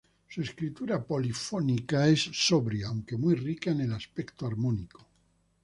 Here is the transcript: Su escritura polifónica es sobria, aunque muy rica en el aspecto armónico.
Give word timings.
Su 0.27 0.41
escritura 0.41 1.05
polifónica 1.05 2.07
es 2.07 2.21
sobria, 2.33 2.87
aunque 2.87 3.17
muy 3.17 3.35
rica 3.35 3.69
en 3.69 3.81
el 3.81 3.93
aspecto 3.93 4.47
armónico. 4.47 5.05